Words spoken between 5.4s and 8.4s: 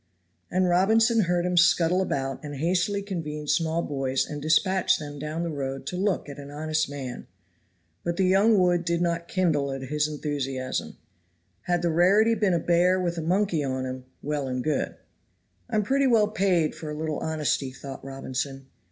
the road to look at an honest man. But the